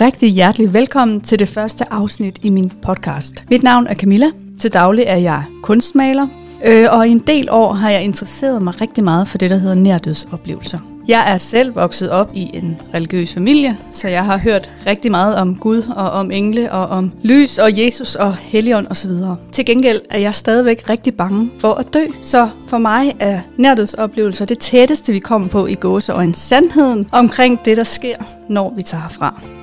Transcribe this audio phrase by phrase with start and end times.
[0.00, 3.44] rigtig hjertelig velkommen til det første afsnit i min podcast.
[3.50, 4.26] Mit navn er Camilla.
[4.60, 6.26] Til daglig er jeg kunstmaler,
[6.64, 9.56] øh, og i en del år har jeg interesseret mig rigtig meget for det, der
[9.56, 10.78] hedder nærdødsoplevelser.
[11.08, 15.36] Jeg er selv vokset op i en religiøs familie, så jeg har hørt rigtig meget
[15.36, 19.10] om Gud og om engle og om lys og Jesus og Helligånd osv.
[19.52, 24.44] Til gengæld er jeg stadigvæk rigtig bange for at dø, så for mig er nærdødsoplevelser
[24.44, 28.16] det tætteste, vi kommer på i gåse og en sandheden omkring det, der sker,
[28.48, 29.59] når vi tager fra.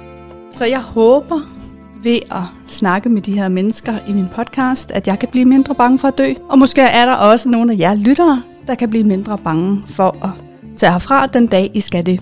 [0.57, 1.39] Så jeg håber
[2.03, 5.75] ved at snakke med de her mennesker i min podcast, at jeg kan blive mindre
[5.75, 6.33] bange for at dø.
[6.49, 10.17] Og måske er der også nogle af jer lyttere, der kan blive mindre bange for
[10.23, 10.29] at
[10.77, 12.21] tage herfra den dag, I skal det.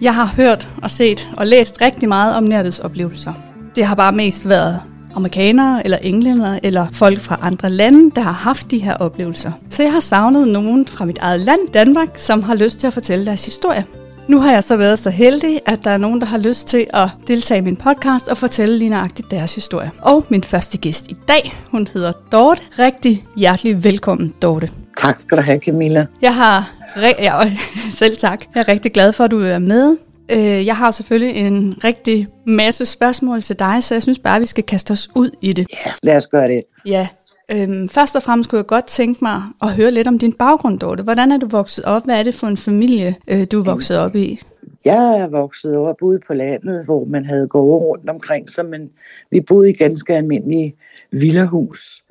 [0.00, 3.32] Jeg har hørt og set og læst rigtig meget om nærdødsoplevelser.
[3.76, 4.80] Det har bare mest været
[5.14, 9.52] amerikanere eller englænder eller folk fra andre lande, der har haft de her oplevelser.
[9.70, 12.92] Så jeg har savnet nogen fra mit eget land, Danmark, som har lyst til at
[12.92, 13.84] fortælle deres historie.
[14.28, 16.86] Nu har jeg så været så heldig, at der er nogen, der har lyst til
[16.94, 19.90] at deltage i min podcast og fortælle lige nøjagtigt deres historie.
[20.02, 22.62] Og min første gæst i dag, hun hedder Dorte.
[22.78, 24.70] Rigtig hjertelig velkommen, Dorte.
[24.98, 26.06] Tak skal du have, Camilla.
[26.22, 27.56] Jeg har ja,
[28.00, 28.44] selv tak.
[28.54, 29.96] Jeg er rigtig glad for, at du er med.
[30.32, 34.46] Øh, jeg har selvfølgelig en rigtig masse spørgsmål til dig, så jeg synes bare, vi
[34.46, 35.66] skal kaste os ud i det.
[35.86, 36.62] Ja, lad os gøre det.
[36.86, 37.08] Ja,
[37.52, 40.78] Øhm, først og fremmest kunne jeg godt tænke mig at høre lidt om din baggrund,
[40.78, 41.02] Dorte.
[41.02, 42.04] Hvordan er du vokset op?
[42.04, 44.40] Hvad er det for en familie, øh, du er vokset op i?
[44.84, 48.90] Jeg er vokset op ude på landet, hvor man havde gået rundt omkring så men
[49.30, 50.76] vi boede i ganske almindelige
[51.10, 52.04] villahus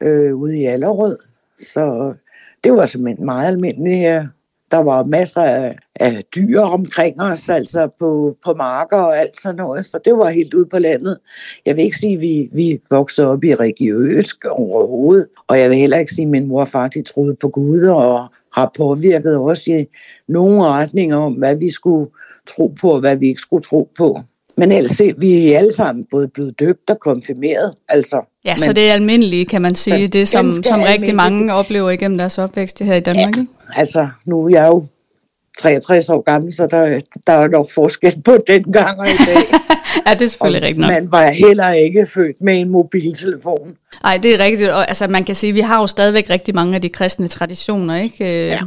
[0.00, 1.18] øh, ude i Allerød.
[1.58, 2.14] Så
[2.64, 4.28] det var simpelthen meget almindeligt.
[4.72, 9.56] Der var masser af, af dyr omkring os, altså på, på marker og alt sådan
[9.56, 11.18] noget, så det var helt ude på landet.
[11.66, 15.78] Jeg vil ikke sige, at vi, vi voksede op i religiøst overhovedet, og jeg vil
[15.78, 19.38] heller ikke sige, at min mor og far de troede på Gud og har påvirket
[19.38, 19.86] os i
[20.28, 22.10] nogle retninger om, hvad vi skulle
[22.48, 24.20] tro på og hvad vi ikke skulle tro på.
[24.56, 27.74] Men ellers vi er alle sammen både blevet døbt og konfirmeret.
[27.88, 30.08] Altså, ja, men, så det er almindeligt, kan man sige.
[30.08, 33.36] Det, som, som rigtig mange oplever igennem deres opvækst her i Danmark.
[33.36, 33.51] Ja, ikke?
[33.76, 34.86] Altså nu er jeg jo
[35.58, 39.36] 63 år gammel, så der, der er nok forskel på dengang og i dag.
[40.06, 40.90] ja, det er selvfølgelig rigtigt nok.
[40.90, 43.76] Man var heller ikke født med en mobiltelefon.
[44.02, 44.70] Nej, det er rigtigt.
[44.70, 47.28] Og, altså, man kan sige, at vi har jo stadigvæk rigtig mange af de kristne
[47.28, 48.46] traditioner, ikke?
[48.46, 48.60] Ja.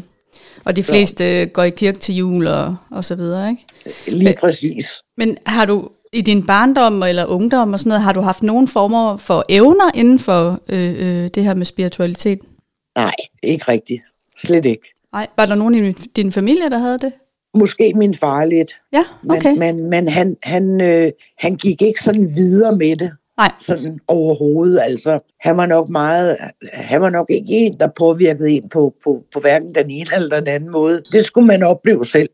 [0.66, 1.50] Og de fleste så.
[1.50, 3.66] går i kirke til jul og, og så videre, ikke?
[4.08, 5.02] Lige præcis.
[5.18, 8.68] Men har du i din barndom eller ungdom og sådan noget, har du haft nogen
[8.68, 12.40] former for evner inden for øh, øh, det her med spiritualitet?
[12.96, 14.02] Nej, ikke rigtigt.
[14.38, 14.95] Slet ikke.
[15.16, 17.14] Nej, var der nogen i din familie, der havde det?
[17.54, 18.72] Måske min far lidt.
[18.94, 19.50] Ja, okay.
[19.50, 23.12] Men, men, men han, han, øh, han gik ikke sådan videre med det.
[23.38, 23.52] Nej.
[23.60, 24.80] Sådan overhovedet.
[24.84, 26.38] Altså, han var nok meget,
[26.74, 30.40] han var nok ikke en, der påvirkede en på, på, på hverken den ene eller
[30.40, 31.02] den anden måde.
[31.12, 32.30] Det skulle man opleve selv.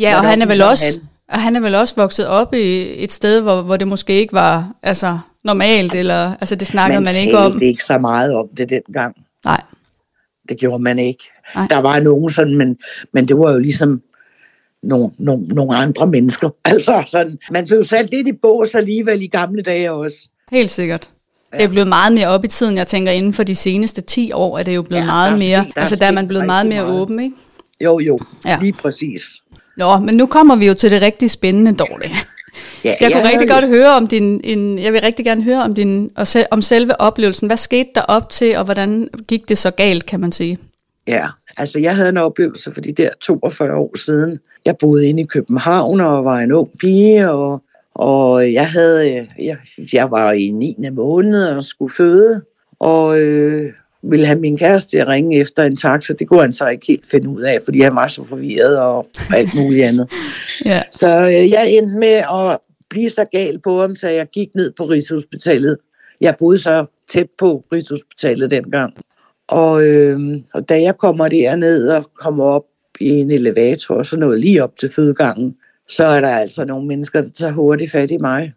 [0.00, 1.08] Ja, og han er vel også, han.
[1.36, 4.32] og han er vel også vokset op i et sted, hvor, hvor det måske ikke
[4.32, 7.52] var altså, normalt, eller altså det snakkede man, man ikke om.
[7.52, 9.16] Man ikke så meget om det dengang.
[9.44, 9.60] Nej.
[10.48, 11.24] Det gjorde man ikke.
[11.54, 11.66] Nej.
[11.70, 12.76] Der var nogen sådan, men,
[13.12, 14.02] men det var jo ligesom
[14.82, 16.50] nogle, nogle, nogle andre mennesker.
[16.64, 20.28] Altså sådan, man blev sat lidt i bås alligevel i gamle dage også.
[20.50, 21.10] Helt sikkert.
[21.52, 24.32] Det er blevet meget mere op i tiden, jeg tænker, inden for de seneste 10
[24.32, 26.66] år er det jo blevet ja, meget mere, der altså der er man blevet meget
[26.66, 27.00] mere meget.
[27.00, 27.36] åben, ikke?
[27.80, 28.58] Jo, jo, ja.
[28.60, 29.22] lige præcis.
[29.76, 32.08] Nå, men nu kommer vi jo til det rigtig spændende, Dorte.
[32.86, 35.62] Ja, jeg kunne jeg rigtig godt høre om din, en, jeg vil rigtig gerne høre
[35.62, 36.10] om din,
[36.50, 37.46] om selve oplevelsen.
[37.46, 40.58] Hvad skete der op til, og hvordan gik det så galt, kan man sige?
[41.06, 41.26] Ja,
[41.56, 44.38] altså jeg havde en oplevelse for de der 42 år siden.
[44.64, 47.62] Jeg boede inde i København og var en ung pige, og,
[47.94, 49.56] og jeg, havde, jeg,
[49.92, 50.76] jeg var i 9.
[50.92, 52.42] måned og skulle føde,
[52.78, 56.12] og øh, ville have min kæreste til at ringe efter en taxa.
[56.12, 59.08] Det kunne han så ikke helt finde ud af, fordi han var så forvirret og
[59.34, 60.10] alt muligt andet.
[60.64, 60.82] ja.
[60.90, 62.58] Så øh, jeg endte med at
[62.90, 65.78] blive så gal på ham, så jeg gik ned på Rigshospitalet.
[66.20, 68.94] Jeg boede så tæt på Rigshospitalet dengang.
[69.46, 70.20] Og, øh,
[70.54, 72.64] og da jeg kommer derned og kommer op
[73.00, 75.56] i en elevator, og så noget lige op til fødegangen,
[75.88, 78.52] så er der altså nogle mennesker, der tager hurtigt fat i mig.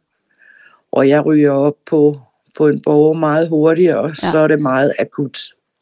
[0.91, 2.19] Og jeg ryger op på,
[2.57, 4.31] på en borger meget hurtigt, og ja.
[4.31, 5.39] så er det meget akut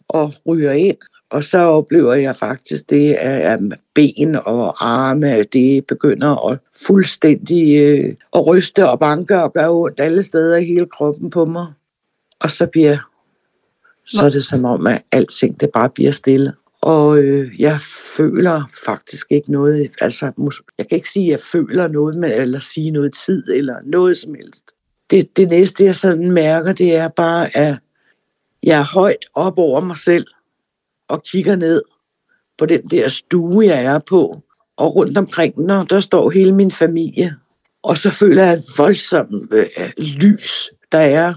[0.07, 0.97] og ryger ind.
[1.29, 3.59] Og så oplever jeg faktisk det, at
[3.93, 9.99] ben og arme, det begynder at fuldstændig øh, at ryste og banke og gøre ondt
[9.99, 11.67] alle steder i hele kroppen på mig.
[12.39, 12.97] Og så bliver
[14.07, 16.53] så er det som om, at alting det bare bliver stille.
[16.81, 17.79] Og øh, jeg
[18.17, 20.31] føler faktisk ikke noget, altså
[20.77, 24.17] jeg kan ikke sige, at jeg føler noget med, eller sige noget tid, eller noget
[24.17, 24.71] som helst.
[25.09, 27.75] Det, det næste, jeg sådan mærker, det er bare, at
[28.63, 30.27] jeg er højt op over mig selv,
[31.07, 31.81] og kigger ned
[32.57, 34.43] på den der stue, jeg er på.
[34.77, 37.35] Og rundt omkring den, der står hele min familie.
[37.83, 39.65] Og så føler jeg et voldsomt øh,
[39.97, 41.33] lys, der er.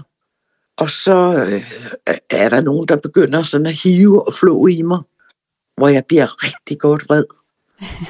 [0.77, 1.63] Og så øh,
[2.29, 4.99] er der nogen, der begynder sådan at hive og flå i mig,
[5.77, 7.25] hvor jeg bliver rigtig godt vred.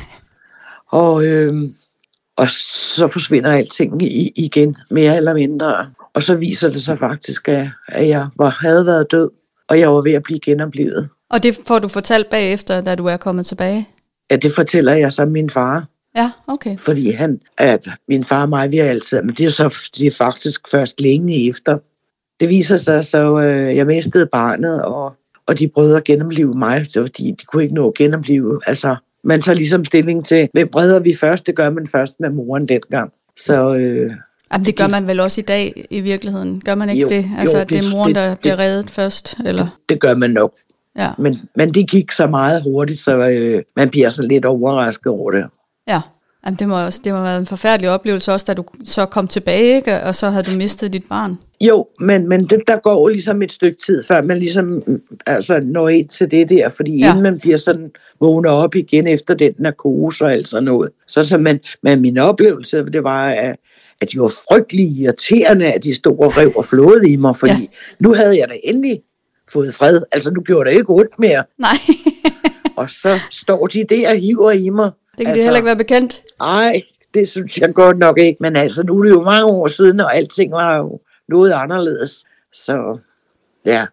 [1.02, 1.54] og, øh,
[2.36, 2.50] og
[2.98, 5.94] så forsvinder alting i, igen, mere eller mindre.
[6.13, 9.30] Og så viser det sig faktisk, at, at jeg var, havde været død,
[9.68, 11.10] og jeg var ved at blive genoplevet.
[11.31, 13.88] Og det får du fortalt bagefter, da du er kommet tilbage?
[14.31, 15.86] Ja, det fortæller jeg så min far.
[16.16, 16.78] Ja, okay.
[16.78, 20.07] Fordi han, at min far og mig, vi er altid, men det er så det
[20.07, 21.78] er faktisk først længe efter.
[22.39, 25.13] Det viser sig så, øh, jeg mistede barnet, og,
[25.45, 28.62] og de brødre at gennemlive mig, fordi de kunne ikke nå at gennemlive.
[28.68, 31.48] Altså, man tager ligesom stilling til, hvem breder vi først?
[31.48, 33.12] Det gør man først med moren dengang.
[33.38, 34.12] Så, øh,
[34.54, 36.62] Jamen, det gør man vel også i dag i virkeligheden.
[36.66, 37.25] Gør man ikke jo, det?
[37.38, 39.36] Altså, jo, det, det er moren, der det, bliver reddet først?
[39.45, 39.63] Eller?
[39.63, 40.54] Det, det gør man nok.
[40.98, 41.10] Ja.
[41.18, 45.32] Men, men det gik så meget hurtigt, så øh, man bliver så lidt overrasket over
[45.32, 45.46] det.
[45.88, 46.02] Ja,
[46.46, 49.06] Jamen, det, må også, det må have været en forfærdelig oplevelse også, da du så
[49.06, 50.02] kom tilbage, ikke?
[50.02, 51.38] og så havde du mistet dit barn.
[51.62, 54.84] Jo, men, men det, der går ligesom et stykke tid, før man ligesom
[55.26, 57.10] altså, når ind til det der, fordi ja.
[57.10, 60.92] inden man bliver sådan vågner op igen efter den narkose og alt sådan noget.
[61.08, 63.56] Så, så man, men min oplevelse, det var, at,
[64.02, 67.62] at de var frygtelig irriterende, at de stod og rev og flåede i mig, fordi
[67.62, 67.68] ja.
[68.00, 69.02] nu havde jeg da endelig
[69.51, 70.01] fået fred.
[70.12, 71.44] Altså, nu gjorde det ikke ondt mere.
[71.57, 71.75] Nej.
[72.81, 74.92] og så står de der og hiver i mig.
[75.12, 76.21] Det kan altså, det heller ikke være bekendt.
[76.39, 76.81] Nej,
[77.13, 78.38] det synes jeg godt nok ikke.
[78.39, 81.00] Men altså, nu er det jo mange år siden, og alting var jo
[81.30, 82.24] noget anderledes.
[82.53, 82.98] Så
[83.65, 83.86] ja.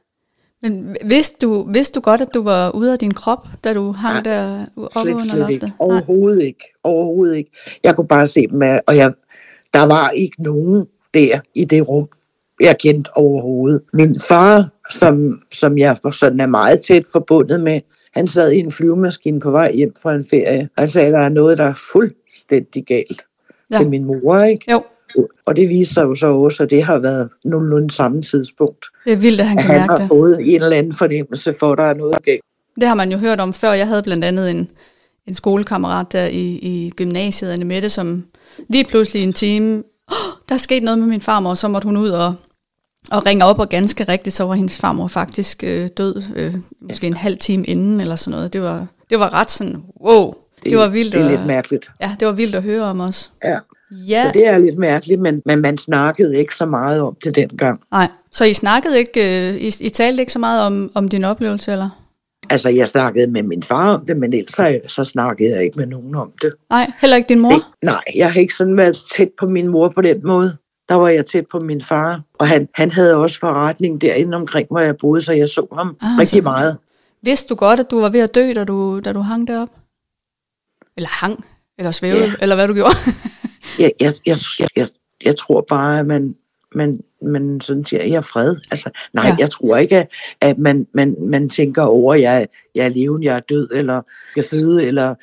[0.63, 3.93] Men vidste du, vidste du godt, at du var ude af din krop, da du
[3.93, 5.51] hang ja, der oppe under loftet?
[5.51, 5.73] Ikke.
[5.79, 6.47] Overhovedet Nej.
[6.47, 6.65] ikke.
[6.85, 7.51] Overhovedet ikke.
[7.85, 9.13] Jeg kunne bare se dem, og jeg,
[9.75, 12.09] der var ikke nogen der i det rum,
[12.61, 13.83] jeg kendte overhovedet.
[13.93, 17.81] Min far, som, som jeg sådan er meget tæt forbundet med,
[18.15, 20.69] han sad i en flyvemaskine på vej hjem fra en ferie.
[20.79, 23.23] Han sagde, at der er noget, der er fuldstændig galt
[23.73, 23.77] ja.
[23.77, 24.73] til min mor, ikke?
[24.73, 24.83] Jo.
[25.47, 28.87] Og det viser sig jo så også, at det har været nogenlunde samme tidspunkt.
[29.05, 30.09] Det er vildt, at han at kan han mærke har det.
[30.09, 32.41] fået en eller anden fornemmelse for, at der er noget galt.
[32.81, 33.73] Det har man jo hørt om før.
[33.73, 34.71] Jeg havde blandt andet en,
[35.27, 38.25] en skolekammerat der i, i gymnasiet, Anne Mette, som
[38.69, 40.15] lige pludselig en time, oh,
[40.49, 42.35] der er sket noget med min farmor, og så måtte hun ud og,
[43.11, 47.07] og ringe op, og ganske rigtigt, så var hendes farmor faktisk øh, død, øh, måske
[47.07, 48.53] en halv time inden, eller sådan noget.
[48.53, 50.35] Det var, det var ret sådan, wow,
[50.65, 51.13] det, det var vildt.
[51.13, 51.91] Det er at, lidt mærkeligt.
[52.01, 53.31] Ja, det var vildt at høre om os.
[53.45, 53.59] Ja.
[53.91, 54.25] Ja.
[54.25, 57.81] Så det er lidt mærkeligt, men, men man snakkede ikke så meget om det dengang.
[57.91, 61.25] Nej, så I snakkede ikke, øh, I, I talte ikke så meget om, om din
[61.25, 61.91] oplevelse, eller?
[62.51, 65.79] Altså, jeg snakkede med min far om det, men ellers så, så snakkede jeg ikke
[65.79, 66.53] med nogen om det.
[66.71, 67.63] Nej, heller ikke din mor?
[67.83, 70.57] Nej, jeg har ikke sådan været tæt på min mor på den måde.
[70.89, 74.69] Der var jeg tæt på min far, og han, han havde også forretning derinde omkring,
[74.71, 76.77] hvor jeg boede, så jeg så ham Ah, rigtig så- meget.
[77.23, 79.69] Vidste du godt, at du var ved at dø, da du, da du hang derop?
[80.97, 81.45] Eller hang?
[81.79, 82.25] Eller svævede?
[82.27, 82.33] Ja.
[82.41, 82.95] Eller hvad du gjorde?
[83.79, 84.89] Jeg, jeg, jeg, jeg, jeg,
[85.25, 86.35] jeg tror bare, at man,
[86.75, 88.57] man, man sådan siger, jeg er fred.
[88.71, 89.37] Altså, nej, Ja.
[89.39, 90.09] jeg tror ikke, at,
[90.41, 94.03] at man, man, man tænker over, jeg, jeg er levende, jeg er død, eller
[94.37, 95.15] jeg føde, eller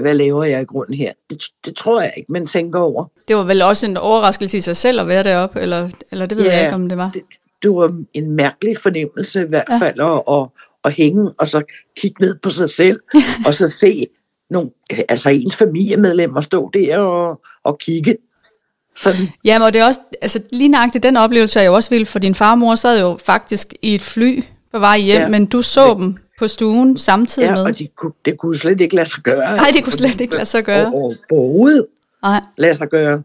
[0.00, 1.12] hvad laver jeg i grunden her.
[1.30, 3.04] Det, det tror jeg ikke, man tænker over.
[3.28, 6.38] det var vel også en overraskelse i sig selv at være deroppe, eller, eller det
[6.38, 6.52] ved Ja.
[6.56, 7.10] jeg ikke, om det var.
[7.14, 7.22] Det,
[7.62, 9.78] det var en mærkelig fornemmelse i hvert Ja.
[9.78, 10.46] fald, at, at,
[10.84, 11.62] at hænge og så
[11.96, 13.00] kigge ned på sig selv,
[13.46, 14.06] og så se
[14.50, 14.70] nogle,
[15.08, 18.16] altså ens familiemedlemmer stå der og, og kigge.
[19.02, 22.06] Sådan, Jamen, og det er også, altså lige nøjagtigt den oplevelse er jo også vild,
[22.06, 24.42] for din far og mor sad jo faktisk i et fly
[24.72, 25.22] på vej hjem, ja.
[25.22, 25.28] Ja.
[25.28, 27.62] men du så dem på stuen samtidig ja, med.
[27.62, 29.56] og de kunne, det kunne slet ikke lade sig gøre.
[29.56, 30.86] Nej, det kunne slet ikke lade sig gøre.
[31.30, 31.86] Overhovedet
[32.22, 32.40] Nej.
[32.58, 33.22] lade sig gøre.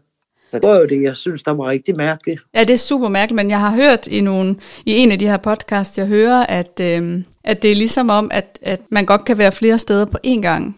[0.50, 2.40] Så det var jo det, jeg synes, der var rigtig mærkeligt.
[2.54, 4.56] Ja, det er super mærkeligt, men jeg har hørt i, nogle,
[4.86, 8.30] i en af de her podcasts, jeg hører, at, øhm, at det er ligesom om,
[8.32, 10.76] at, at man godt kan være flere steder på én gang.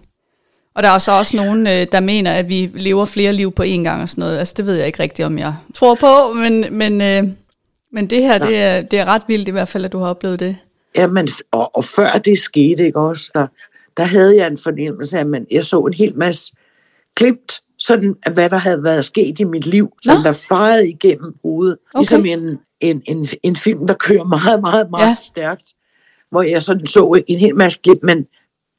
[0.78, 3.62] Og der er så også nogen, øh, der mener, at vi lever flere liv på
[3.62, 4.38] én gang og sådan noget.
[4.38, 7.32] Altså, det ved jeg ikke rigtigt, om jeg tror på, men, men, øh,
[7.92, 10.08] men det her, det er, det er ret vildt i hvert fald, at du har
[10.08, 10.56] oplevet det.
[10.96, 13.46] Jamen, og, og før det skete, ikke også, der,
[13.96, 16.52] der havde jeg en fornemmelse af, at man, jeg så en hel masse
[17.14, 20.22] klipt, sådan af hvad der havde været sket i mit liv, som Nå.
[20.22, 21.76] der farede igennem hovedet.
[21.94, 22.00] Okay.
[22.00, 25.16] Ligesom en, en, en, en film, der kører meget, meget, meget ja.
[25.20, 25.64] stærkt,
[26.30, 28.26] hvor jeg sådan så en hel masse klip, men,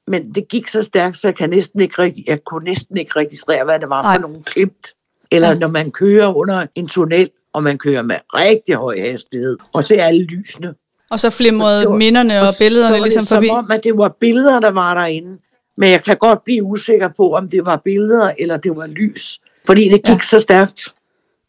[0.10, 3.64] men det gik så stærkt, så jeg, kan næsten ikke, jeg kunne næsten ikke registrere,
[3.66, 4.94] hvad det var for nogle klipt.
[5.32, 9.84] Eller når man kører under en tunnel, og man kører med rigtig høj hastighed, og
[9.84, 10.74] ser alle lysene.
[11.12, 13.48] Og så flimrede Det var- minderne og så billederne var ligesom det forbi.
[13.48, 15.38] som om, at det var billeder, der var derinde.
[15.78, 19.40] Men jeg kan godt blive usikker på, om det var billeder, eller det var lys.
[19.66, 20.20] Fordi det gik ja.
[20.30, 20.94] så stærkt,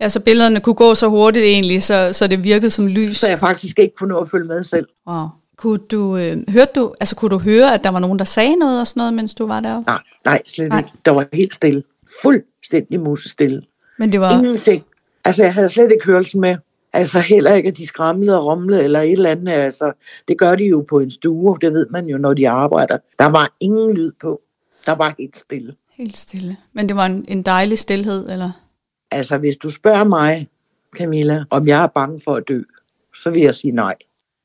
[0.03, 3.17] Ja, så billederne kunne gå så hurtigt egentlig, så, så det virkede som lys.
[3.17, 4.87] så jeg faktisk ikke kunne nå at følge med selv.
[5.09, 5.27] Wow.
[5.61, 8.57] Kunne du, øh, hørte du, altså kunne du høre, at der var nogen, der sagde
[8.57, 9.91] noget og sådan noget, mens du var deroppe?
[9.91, 10.79] Nej, nej, slet Nej.
[10.79, 10.91] ikke.
[11.05, 11.83] Der var helt stille.
[12.23, 13.63] Fuldstændig musestille.
[13.99, 14.31] Men det var...
[14.31, 14.85] Ingenting.
[15.25, 16.57] Altså, jeg havde slet ikke hørelsen med.
[16.93, 19.53] Altså, heller ikke, at de skramlede og rumlede eller et eller andet.
[19.53, 19.93] Altså,
[20.29, 22.99] det gør de jo på en stue, det ved man jo, når de arbejder.
[23.19, 24.41] Der var ingen lyd på.
[24.87, 25.75] Der var helt stille.
[25.93, 26.57] Helt stille.
[26.73, 28.51] Men det var en, en dejlig stillhed, eller?
[29.11, 30.49] Altså, hvis du spørger mig,
[30.97, 32.63] Camilla, om jeg er bange for at dø,
[33.15, 33.95] så vil jeg sige nej.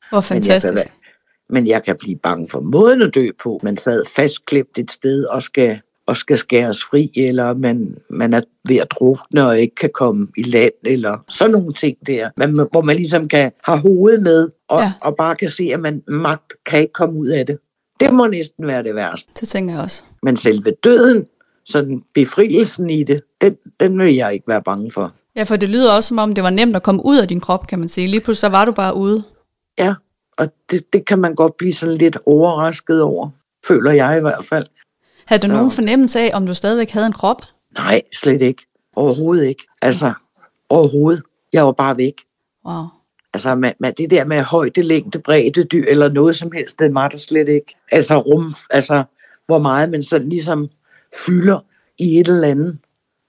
[0.10, 0.74] Hvor fantastisk.
[0.74, 1.05] Men jeg,
[1.50, 3.60] men jeg kan blive bange for måden at dø på.
[3.64, 8.42] Man sad fastklemt et sted og skal, og skal skæres fri, eller man, man er
[8.68, 12.68] ved at drukne og ikke kan komme i land, eller sådan nogle ting der, man,
[12.72, 14.94] hvor man ligesom kan have hovedet med, og, ja.
[15.02, 17.58] og bare kan se, at man magt kan ikke komme ud af det.
[18.00, 19.32] Det må næsten være det værste.
[19.40, 20.04] Det tænker jeg også.
[20.24, 21.26] Men selve døden,
[21.66, 25.14] sådan befrielsen i det, den, den vil jeg ikke være bange for.
[25.36, 27.40] Ja, for det lyder også som om, det var nemt at komme ud af din
[27.40, 28.08] krop, kan man sige.
[28.08, 29.24] Lige pludselig så var du bare ude.
[29.78, 29.94] Ja,
[30.38, 33.30] og det, det kan man godt blive sådan lidt overrasket over,
[33.68, 34.68] føler jeg i hvert fald.
[35.26, 35.54] Havde du så...
[35.54, 37.42] nogen fornemmelse af, om du stadigvæk havde en krop?
[37.78, 38.66] Nej, slet ikke.
[38.96, 39.68] Overhovedet ikke.
[39.82, 40.14] Altså,
[40.70, 41.24] overhovedet.
[41.54, 42.22] Jeg var bare væk.
[42.68, 42.84] Wow.
[43.34, 46.94] Altså, med, med det der med højde, længde, bredde, dyr, eller noget som helst, det
[46.94, 47.76] var der slet ikke.
[47.92, 49.04] Altså, rum, altså,
[49.46, 50.70] hvor meget man sådan ligesom
[51.26, 51.60] fylder
[51.98, 52.78] i et eller andet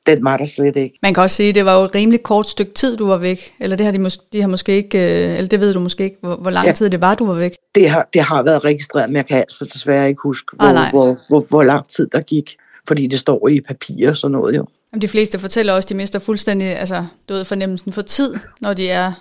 [0.07, 0.99] den var der slet ikke.
[1.03, 3.17] Man kan også sige, at det var jo et rimelig kort stykke tid, du var
[3.17, 3.55] væk.
[3.61, 6.05] Eller det har de, mås- de har måske ikke, øh, eller det ved du måske
[6.05, 6.73] ikke, hvor, hvor lang ja.
[6.73, 7.53] tid det var, du var væk.
[7.75, 10.91] Det har, det har været registreret, men jeg kan altså desværre ikke huske, hvor, ah,
[10.91, 12.57] hvor, hvor, hvor lang tid der gik.
[12.89, 14.67] Fordi det står i papir og sådan noget jo.
[14.93, 18.35] Jamen, de fleste fortæller også, at de mister fuldstændig altså, du ved, fornemmelsen for tid,
[18.61, 19.13] når de er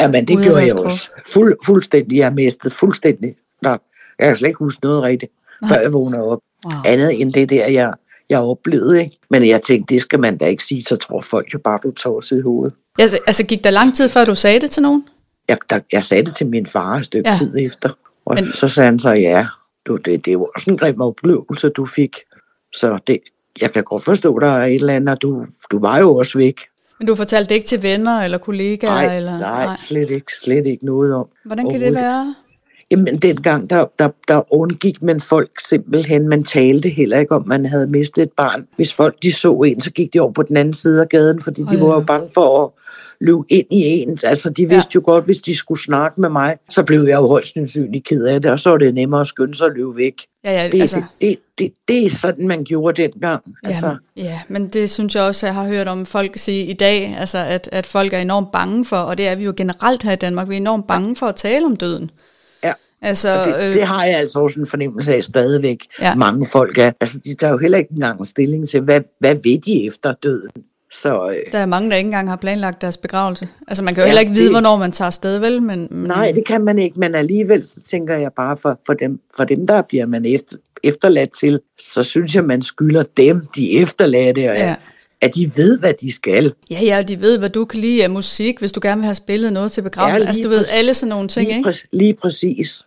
[0.00, 1.10] Ja, men det gjorde jeg også.
[1.26, 2.18] Fuld, fuldstændig.
[2.18, 3.34] Jeg mistet fuldstændig.
[3.62, 3.76] Der,
[4.18, 5.68] jeg kan slet ikke huske noget rigtigt, Nej.
[5.68, 6.38] før jeg vågner op.
[6.66, 6.74] Wow.
[6.84, 7.92] Andet end det der, jeg
[8.30, 9.00] jeg oplevede.
[9.00, 9.16] Ikke?
[9.30, 11.90] Men jeg tænkte, det skal man da ikke sige, så tror folk jo bare, du
[11.90, 12.74] tager i hovedet.
[12.98, 15.08] Altså, altså gik der lang tid, før du sagde det til nogen?
[15.48, 17.36] Jeg, der, jeg sagde det til min far et stykke ja.
[17.38, 17.90] tid efter.
[18.26, 18.52] Og Men...
[18.52, 19.46] så sagde han så, ja,
[19.86, 22.16] du, det, det var også en grim oplevelse, du fik.
[22.74, 23.18] Så det,
[23.60, 26.38] jeg kan godt forstå, der er et eller andet, og du, du var jo også
[26.38, 26.60] væk.
[26.98, 28.90] Men du fortalte det ikke til venner eller kollegaer?
[28.90, 29.38] Nej, eller?
[29.38, 29.76] nej, nej.
[29.76, 31.26] Slet, ikke, slet ikke noget om.
[31.44, 32.34] Hvordan kan det være?
[32.94, 36.28] Jamen dengang, der, der, der undgik man folk simpelthen.
[36.28, 38.66] Man talte heller ikke om, man havde mistet et barn.
[38.76, 41.42] Hvis folk de så en, så gik de over på den anden side af gaden,
[41.42, 42.70] fordi de var jo bange for at
[43.20, 44.18] løbe ind i en.
[44.24, 45.00] Altså, de vidste ja.
[45.00, 48.24] jo godt, hvis de skulle snakke med mig, så blev jeg jo højst sandsynligt ked
[48.24, 50.14] af det, og så var det nemmere at skynde sig at løbe væk.
[50.44, 50.96] Ja, ja, det, altså...
[50.96, 53.42] det, det, det, det er sådan, man gjorde dengang.
[53.64, 53.96] Altså.
[54.16, 57.16] Ja, ja, men det synes jeg også, jeg har hørt om folk sige i dag,
[57.18, 60.12] altså at, at folk er enormt bange for, og det er vi jo generelt her
[60.12, 62.10] i Danmark, vi er enormt bange for at tale om døden.
[63.04, 65.78] Altså, det, øh, det har jeg altså også en fornemmelse af stadigvæk.
[66.00, 66.14] Ja.
[66.14, 66.92] Mange folk er.
[67.00, 70.50] Altså, de tager jo heller ikke engang stilling til, hvad, hvad ved de efter døden?
[70.92, 73.48] Så, øh, der er mange, der ikke engang har planlagt deres begravelse.
[73.68, 75.62] Altså man kan jo ja, heller ikke vide, det, hvornår man tager afsted, vel?
[75.62, 78.94] Men, men, nej, det kan man ikke, men alligevel så tænker jeg bare, for, for,
[78.94, 83.42] dem, for dem, der bliver man efter, efterladt til, så synes jeg, man skylder dem,
[83.56, 84.74] de efterladte, og ja.
[85.20, 86.52] at de ved, hvad de skal.
[86.70, 89.14] Ja, ja, de ved, hvad du kan lide af musik, hvis du gerne vil have
[89.14, 90.20] spillet noget til begravelsen.
[90.20, 91.70] Ja, altså du ved, alle sådan nogle ting, lige ikke?
[91.70, 92.82] Præ- lige præcis.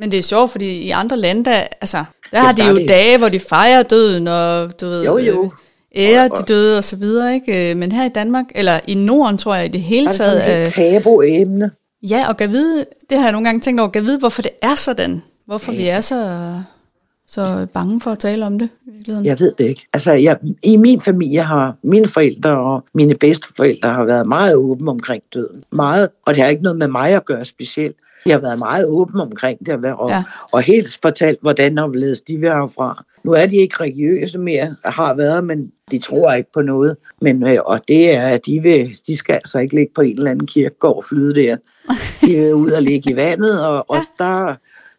[0.00, 2.88] Men det er sjovt, fordi i andre lande, der, altså, der har de jo det.
[2.88, 5.44] dage, hvor de fejrer døden, og du ved, jo, jo.
[5.44, 5.50] Øh,
[6.02, 7.74] ære de døde og så videre, ikke?
[7.74, 10.50] Men her i Danmark, eller i Norden, tror jeg, i det hele taget...
[10.50, 11.70] Er det sådan et tabu-emne?
[12.02, 14.50] Ja, og kan vide, det har jeg nogle gange tænkt over, kan vide, hvorfor det
[14.62, 15.22] er sådan.
[15.46, 15.78] Hvorfor ja.
[15.78, 16.52] vi er så,
[17.26, 18.68] så bange for at tale om det.
[19.24, 19.86] Jeg ved det ikke.
[19.92, 24.90] Altså, jeg, i min familie har mine forældre og mine bedsteforældre har været meget åbne
[24.90, 25.64] omkring døden.
[25.72, 27.96] Meget, og det har ikke noget med mig at gøre specielt.
[28.24, 30.24] De har været meget åbne omkring det, og, ja.
[30.52, 33.04] og helt fortalt, hvordan og hvorledes de vil fra.
[33.24, 36.96] Nu er de ikke religiøse mere, har været, men de tror ikke på noget.
[37.20, 40.16] Men, øh, og det er, at de, vil, de skal altså ikke ligge på en
[40.16, 41.56] eller anden kirkegård og flyde der.
[42.20, 44.24] De vil ud og ligge i vandet, og, og ja.
[44.24, 44.54] der,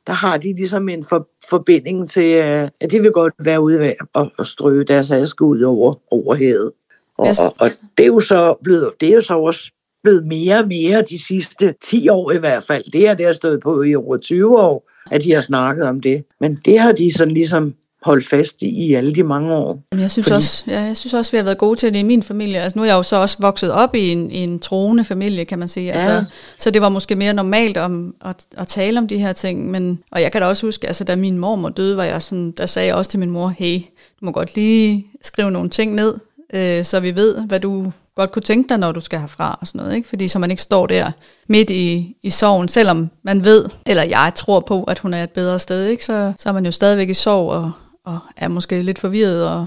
[0.08, 3.94] der har de ligesom en for, forbinding til, øh, at de vil godt være ude
[4.14, 6.72] og, og strøge deres aske ud over, over havet.
[7.18, 9.72] Og, og, og det er jo så blevet, det er jo så også
[10.04, 12.92] blevet mere og mere de sidste 10 år i hvert fald.
[12.92, 16.02] Det er det, har stået på i over 20 år, at de har snakket om
[16.02, 16.24] det.
[16.40, 19.84] Men det har de sådan ligesom holdt fast i i alle de mange år.
[19.92, 20.36] Jeg synes, Fordi...
[20.36, 22.60] også, ja, jeg synes også, vi har været gode til det i min familie.
[22.60, 25.46] Altså, nu er jeg jo så også vokset op i en, i en troende familie,
[25.46, 25.86] kan man sige.
[25.86, 25.92] Ja.
[25.92, 26.24] Altså,
[26.58, 29.72] så det var måske mere normalt om, at, at tale om de her ting.
[29.72, 32.52] Men, og jeg kan da også huske, altså, da min mormor døde, var jeg sådan,
[32.52, 33.80] der sagde jeg også til min mor, hey,
[34.20, 36.14] du må godt lige skrive nogle ting ned,
[36.54, 39.68] øh, så vi ved, hvad du godt kunne tænke dig, når du skal herfra og
[39.68, 40.10] sådan noget, ikke?
[40.10, 41.12] Fordi så man ikke står der
[41.48, 45.32] midt i, i sorgen, selvom man ved, eller jeg tror på, at hun er et
[45.32, 46.06] bedre sted, ikke?
[46.06, 47.72] Så, så er man jo stadigvæk i sorg og,
[48.06, 49.66] og er måske lidt forvirret og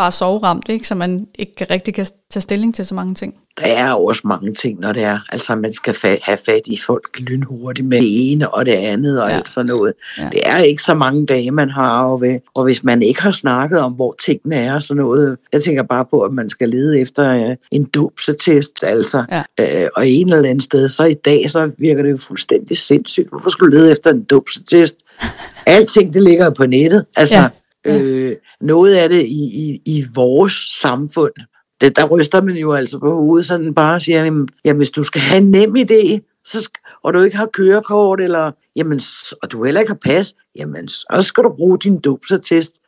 [0.00, 0.86] bare soveramt, ikke?
[0.86, 3.34] så man ikke rigtig kan tage stilling til så mange ting.
[3.58, 5.18] Der er også mange ting, når det er.
[5.32, 9.22] Altså, man skal fa- have fat i folk lynhurtigt med det ene og det andet
[9.22, 9.36] og Ja.
[9.36, 9.92] alt sådan noget.
[10.18, 10.28] Ja.
[10.32, 12.04] Det er ikke så mange dage, man har.
[12.04, 15.36] Og, ved, og hvis man ikke har snakket om, hvor tingene er og sådan noget.
[15.52, 18.84] Jeg tænker bare på, at man skal lede efter øh, en dopsetest.
[18.84, 19.24] Altså,
[19.58, 19.82] Ja.
[19.84, 23.28] øh, og en eller anden sted, så i dag, så virker det jo fuldstændig sindssygt.
[23.28, 24.96] Hvorfor skulle du lede efter en dopsetest?
[25.66, 27.04] Alting, det ligger på nettet.
[27.16, 27.48] Altså, Ja.
[27.84, 27.94] Ja.
[27.96, 28.02] Ja.
[28.02, 31.32] Øh, noget af det i, i, i vores samfund,
[31.80, 34.90] det, der ryster man jo altså på hovedet, sådan bare og siger, jamen, jamen hvis
[34.90, 39.00] du skal have en nem idé, så sk- og du ikke har kørekort, eller, jamen,
[39.42, 42.80] og du heller ikke har pas, jamen, så skal du bruge din dopsertest.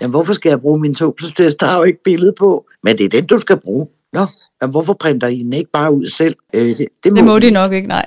[0.00, 1.60] Jamen, hvorfor skal jeg bruge min dopsertest?
[1.60, 2.66] Der er jo ikke billede på.
[2.82, 3.86] Men det er den, du skal bruge.
[4.12, 4.26] Nå,
[4.62, 6.36] jamen, hvorfor printer I den ikke bare ud selv?
[6.54, 8.04] Øh, det, det, Det må de nok ikke, nej.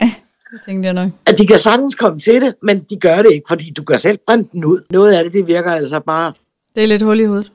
[0.54, 1.10] Det tænkte jeg nok.
[1.26, 4.00] At de kan sagtens komme til det, men de gør det ikke, fordi du kan
[4.00, 4.82] selv printe den ud.
[4.90, 6.34] Noget af det, det virker altså bare,
[6.76, 7.52] Det er lidt hul i hovedet.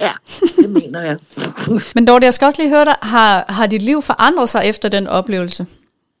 [0.00, 0.12] ja,
[0.56, 1.18] det mener jeg.
[1.94, 4.88] Men Dorte, jeg skal også lige høre dig, har, har dit liv forandret sig efter
[4.88, 5.66] den oplevelse?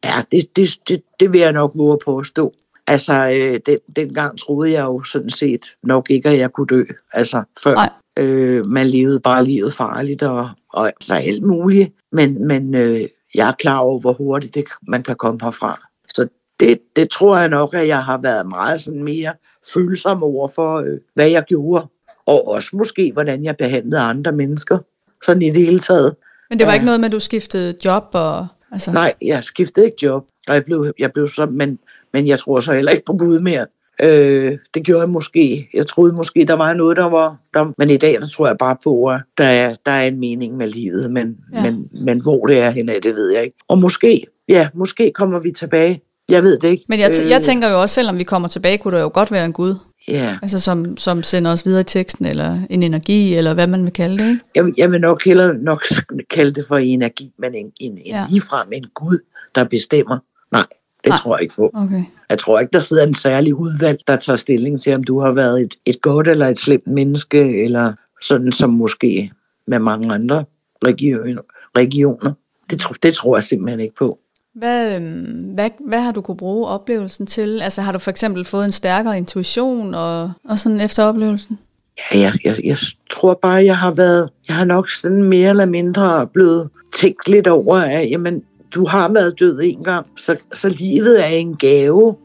[0.04, 2.52] Ja, det, det, det, det vil jeg nok våge på at stå.
[2.86, 6.84] Altså, øh, den, dengang troede jeg jo sådan set nok ikke, at jeg kunne dø.
[7.12, 7.90] Altså, før Nej.
[8.16, 11.92] øh, man levede bare livet farligt og, og altså alt muligt.
[12.12, 15.80] Men, men øh, jeg er klar over, hvor hurtigt det, man kan komme herfra.
[16.14, 16.28] Så
[16.60, 19.32] det, det tror jeg nok, at jeg har været meget sådan mere
[19.74, 21.86] følsom over for, øh, hvad jeg gjorde.
[22.26, 24.78] Og også måske, hvordan jeg behandlede andre mennesker.
[25.24, 26.14] Sådan i det hele taget.
[26.50, 26.74] Men det var Ja.
[26.74, 28.46] ikke noget med, at du skiftede job og...
[28.72, 31.78] Altså, Nej, jeg skiftede ikke job, og jeg blev, jeg blev så, men,
[32.12, 33.66] men jeg tror så heller ikke på Gud mere.
[34.02, 35.68] Øh, det gjorde jeg måske.
[35.74, 37.36] Jeg troede måske, der var noget, der var...
[37.54, 40.20] Der, men i dag, der tror jeg bare på, at der er, der er en
[40.20, 41.62] mening med livet, men, Ja.
[41.62, 43.56] men, men hvor det er henne, det ved jeg ikke.
[43.68, 46.00] Og måske, ja, måske kommer vi tilbage.
[46.30, 46.84] Jeg ved det ikke.
[46.88, 49.32] Men jeg, t- jeg tænker jo også, selvom vi kommer tilbage, kunne der jo godt
[49.32, 49.74] være en Gud,
[50.08, 53.84] Ja, altså som, som sender os videre i teksten, eller en energi, eller hvad man
[53.84, 54.40] vil kalde det, ikke?
[54.54, 55.84] jeg, jeg vil nok hellere nok
[56.30, 58.26] kalde det for energi, men en, en, en ja.
[58.30, 59.18] ligefrem en Gud,
[59.54, 60.18] der bestemmer.
[60.52, 60.62] Nej,
[61.06, 61.18] det Nej.
[61.22, 61.70] tror jeg ikke på.
[61.74, 62.04] Okay.
[62.30, 65.32] Jeg tror ikke, der sidder en særlig udvalg, der tager stilling til, om du har
[65.32, 69.32] været et, et godt eller et slemt menneske, eller sådan som måske
[69.66, 70.44] med mange andre
[70.86, 71.38] region,
[71.76, 72.32] regioner.
[72.70, 74.18] Det, tro, det tror jeg simpelthen ikke på.
[74.54, 77.60] Hvad, øhm, hvad, hvad har du kunne bruge oplevelsen til?
[77.62, 81.58] Altså har du for eksempel fået en stærkere intuition og, og sådan efter oplevelsen?
[81.98, 82.78] Ja, jeg, jeg, jeg
[83.10, 87.46] tror bare, jeg har været, jeg har nok sådan mere eller mindre blevet tænkt lidt
[87.46, 88.42] over, at jamen,
[88.74, 92.16] du har været død en gang, så, så livet er en gave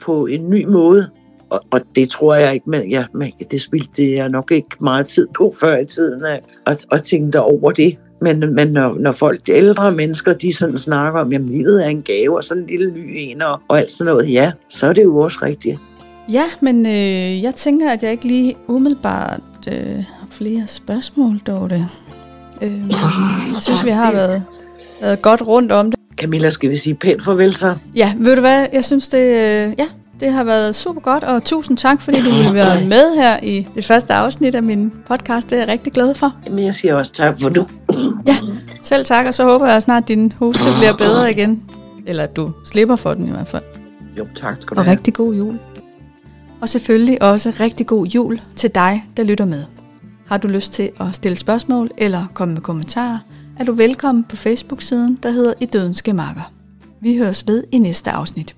[0.00, 1.10] på en ny måde.
[1.50, 5.06] Og, og det tror jeg ikke, men, ja, men det spildte jeg nok ikke meget
[5.06, 7.96] tid på før i tiden, at, at, at tænke over det.
[8.20, 11.88] Men, men når, når folk, de ældre mennesker, de sådan snakker om, at livet er
[11.88, 14.86] en gave, og sådan en lille ny en, og, og alt sådan noget, ja, så
[14.86, 15.78] er det jo også rigtigt.
[16.32, 21.86] Ja, men øh, jeg tænker, at jeg ikke lige umiddelbart øh, har flere spørgsmål, Dorte.
[22.62, 22.88] Øh,
[23.52, 24.42] jeg synes, vi har været,
[25.00, 26.00] været godt rundt om det.
[26.16, 27.74] Camilla, skal vi sige pænt farvel så?
[27.96, 28.66] Ja, ved du hvad?
[28.72, 29.86] Jeg synes, det, øh, ja,
[30.20, 33.66] det har været super godt, og tusind tak, fordi du ville være med her i
[33.74, 35.50] det første afsnit af min podcast.
[35.50, 36.34] Det er jeg rigtig glad for.
[36.46, 37.66] Jamen, jeg siger også tak for du.
[38.26, 38.36] Ja,
[38.82, 41.62] selv tak, og så håber jeg snart, at din hoste bliver bedre igen.
[42.06, 43.62] Eller at du slipper for den i hvert fald.
[44.18, 44.92] Jo, tak skal du Og have.
[44.96, 45.58] rigtig god jul.
[46.60, 49.64] Og selvfølgelig også rigtig god jul til dig, der lytter med.
[50.26, 53.18] Har du lyst til at stille spørgsmål eller komme med kommentarer,
[53.58, 56.52] er du velkommen på Facebook-siden, der hedder I Dødens Gemakker.
[57.00, 58.56] Vi høres ved i næste afsnit.